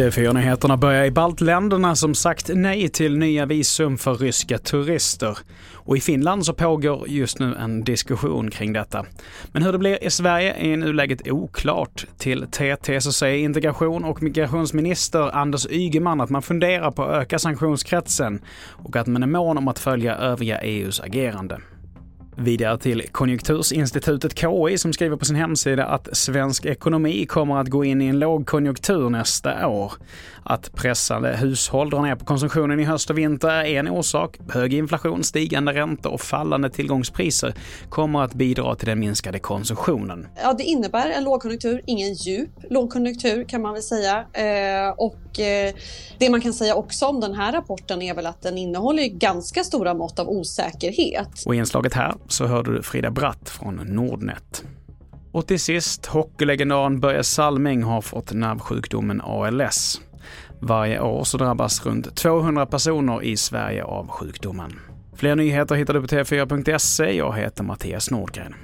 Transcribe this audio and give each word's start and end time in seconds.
TV4-nyheterna 0.00 0.76
börjar 0.76 1.04
i 1.04 1.10
baltländerna 1.10 1.96
som 1.96 2.14
sagt 2.14 2.50
nej 2.54 2.88
till 2.88 3.18
nya 3.18 3.46
visum 3.46 3.98
för 3.98 4.14
ryska 4.14 4.58
turister. 4.58 5.38
Och 5.74 5.96
i 5.96 6.00
Finland 6.00 6.46
så 6.46 6.54
pågår 6.54 7.08
just 7.08 7.38
nu 7.38 7.54
en 7.54 7.84
diskussion 7.84 8.50
kring 8.50 8.72
detta. 8.72 9.06
Men 9.52 9.62
hur 9.62 9.72
det 9.72 9.78
blir 9.78 10.04
i 10.04 10.10
Sverige 10.10 10.52
är 10.52 10.64
i 10.64 10.76
nuläget 10.76 11.28
oklart. 11.28 12.06
Till 12.18 12.46
TT 12.46 13.00
så 13.00 13.12
säger 13.12 13.44
integration 13.44 14.04
och 14.04 14.22
migrationsminister 14.22 15.36
Anders 15.36 15.66
Ygeman 15.70 16.20
att 16.20 16.30
man 16.30 16.42
funderar 16.42 16.90
på 16.90 17.02
att 17.02 17.22
öka 17.22 17.38
sanktionskretsen 17.38 18.40
och 18.68 18.96
att 18.96 19.06
man 19.06 19.22
är 19.22 19.26
mån 19.26 19.58
om 19.58 19.68
att 19.68 19.78
följa 19.78 20.16
övriga 20.16 20.58
EUs 20.58 21.00
agerande. 21.00 21.58
Vidare 22.42 22.78
till 22.78 23.02
Konjunktursinstitutet 23.12 24.38
KI 24.38 24.78
som 24.78 24.92
skriver 24.92 25.16
på 25.16 25.24
sin 25.24 25.36
hemsida 25.36 25.84
att 25.84 26.16
svensk 26.16 26.66
ekonomi 26.66 27.26
kommer 27.26 27.56
att 27.56 27.68
gå 27.68 27.84
in 27.84 28.02
i 28.02 28.06
en 28.06 28.18
lågkonjunktur 28.18 29.10
nästa 29.10 29.68
år. 29.68 29.92
Att 30.42 30.72
pressade 30.74 31.36
hushåll 31.36 31.90
drar 31.90 32.02
ner 32.02 32.16
på 32.16 32.24
konsumtionen 32.24 32.80
i 32.80 32.84
höst 32.84 33.10
och 33.10 33.18
vinter 33.18 33.48
är 33.48 33.64
en 33.64 33.88
orsak. 33.88 34.38
Hög 34.52 34.74
inflation, 34.74 35.24
stigande 35.24 35.72
räntor 35.72 36.12
och 36.12 36.20
fallande 36.20 36.70
tillgångspriser 36.70 37.54
kommer 37.88 38.22
att 38.22 38.34
bidra 38.34 38.74
till 38.74 38.86
den 38.86 39.00
minskade 39.00 39.38
konsumtionen. 39.38 40.26
Ja, 40.42 40.52
det 40.52 40.64
innebär 40.64 41.10
en 41.10 41.24
lågkonjunktur, 41.24 41.82
ingen 41.86 42.14
djup 42.14 42.50
lågkonjunktur 42.70 43.44
kan 43.44 43.62
man 43.62 43.72
väl 43.72 43.82
säga. 43.82 44.18
Eh, 44.32 44.90
och 44.96 45.40
eh, 45.40 45.74
det 46.18 46.30
man 46.30 46.40
kan 46.40 46.52
säga 46.52 46.74
också 46.74 47.06
om 47.06 47.20
den 47.20 47.34
här 47.34 47.52
rapporten 47.52 48.02
är 48.02 48.14
väl 48.14 48.26
att 48.26 48.42
den 48.42 48.58
innehåller 48.58 49.06
ganska 49.06 49.64
stora 49.64 49.94
mått 49.94 50.18
av 50.18 50.28
osäkerhet. 50.28 51.42
Och 51.46 51.54
inslaget 51.54 51.94
här 51.94 52.14
så 52.32 52.46
hörde 52.46 52.72
du 52.72 52.82
Frida 52.82 53.10
Bratt 53.10 53.48
från 53.48 53.74
Nordnet. 53.74 54.64
Och 55.32 55.46
till 55.46 55.60
sist, 55.60 56.06
hockeylegendaren 56.06 57.00
Börje 57.00 57.24
Salming 57.24 57.82
har 57.82 58.00
fått 58.00 58.32
nervsjukdomen 58.32 59.20
ALS. 59.20 60.00
Varje 60.60 61.00
år 61.00 61.24
så 61.24 61.38
drabbas 61.38 61.86
runt 61.86 62.16
200 62.16 62.66
personer 62.66 63.22
i 63.22 63.36
Sverige 63.36 63.84
av 63.84 64.08
sjukdomen. 64.08 64.78
Fler 65.16 65.36
nyheter 65.36 65.74
hittar 65.74 65.94
du 65.94 66.00
på 66.00 66.06
tv4.se. 66.06 67.16
Jag 67.16 67.36
heter 67.36 67.64
Mattias 67.64 68.10
Nordgren. 68.10 68.54